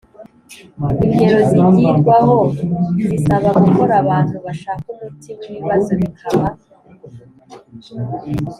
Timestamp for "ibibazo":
5.49-5.91